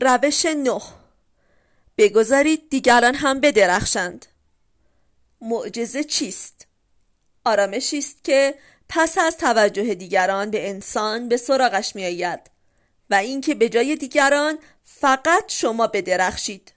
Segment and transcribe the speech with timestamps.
[0.00, 0.82] روش نه.
[1.98, 4.26] بگذارید دیگران هم بدرخشند.
[5.40, 6.66] معجزه چیست؟
[7.44, 8.54] آرامشی است که
[8.88, 12.40] پس از توجه دیگران به انسان به سراغش می آید
[13.10, 16.72] و اینکه به جای دیگران فقط شما بدرخشید.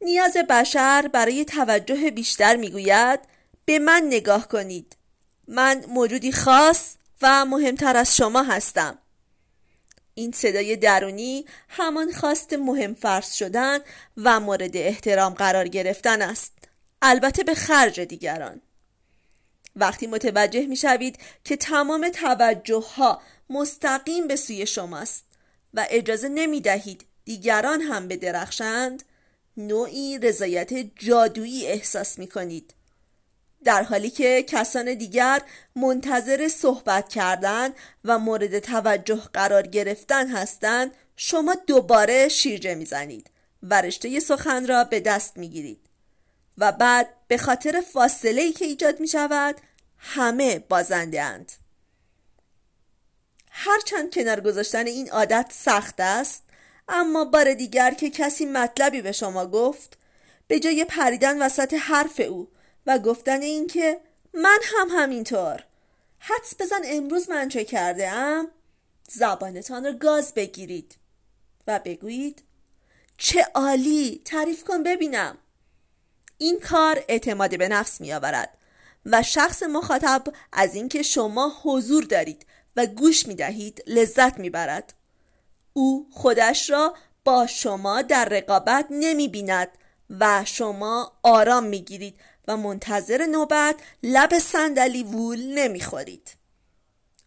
[0.00, 3.20] نیاز بشر برای توجه بیشتر می‌گوید
[3.64, 4.96] به من نگاه کنید.
[5.48, 8.98] من موجودی خاص و مهمتر از شما هستم.
[10.18, 13.78] این صدای درونی همان خواست مهم فرض شدن
[14.16, 16.52] و مورد احترام قرار گرفتن است.
[17.02, 18.60] البته به خرج دیگران.
[19.76, 25.24] وقتی متوجه می شوید که تمام توجه ها مستقیم به سوی شماست
[25.74, 29.02] و اجازه نمی دهید دیگران هم بدرخشند
[29.56, 32.74] نوعی رضایت جادویی احساس می کنید.
[33.66, 35.42] در حالی که کسان دیگر
[35.76, 37.70] منتظر صحبت کردن
[38.04, 43.30] و مورد توجه قرار گرفتن هستند شما دوباره شیرجه می‌زنید
[43.62, 45.80] و رشته سخن را به دست می‌گیرید
[46.58, 49.56] و بعد به خاطر فاصله ای که ایجاد می شود
[49.98, 51.52] همه بازنده اند.
[53.50, 56.42] هرچند کنار گذاشتن این عادت سخت است
[56.88, 59.98] اما بار دیگر که کسی مطلبی به شما گفت
[60.48, 62.48] به جای پریدن وسط حرف او
[62.86, 64.00] و گفتن اینکه
[64.34, 65.64] من هم همینطور.
[66.18, 68.48] حدس بزن امروز من چه کرده ام
[69.08, 70.96] زبانتان را گاز بگیرید.
[71.66, 72.42] و بگویید
[73.18, 75.38] چه عالی تعریف کن ببینم.
[76.38, 78.58] این کار اعتماد به نفس می آورد
[79.06, 84.94] و شخص مخاطب از اینکه شما حضور دارید و گوش می دهید لذت می برد.
[85.72, 89.68] او خودش را با شما در رقابت نمی بیند
[90.10, 92.14] و شما آرام می گیرید
[92.48, 96.36] و منتظر نوبت لب صندلی وول نمی خورید.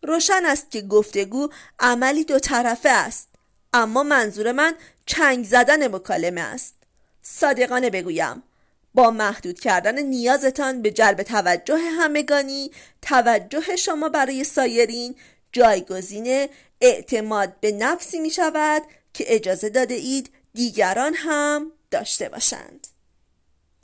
[0.03, 1.49] روشن است که گفتگو
[1.79, 3.29] عملی دو طرفه است
[3.73, 4.73] اما منظور من
[5.05, 6.75] چنگ زدن مکالمه است
[7.21, 8.43] صادقانه بگویم
[8.93, 12.71] با محدود کردن نیازتان به جلب توجه همگانی
[13.01, 15.15] توجه شما برای سایرین
[15.51, 16.47] جایگزین
[16.81, 18.81] اعتماد به نفسی می شود
[19.13, 22.87] که اجازه داده اید دیگران هم داشته باشند.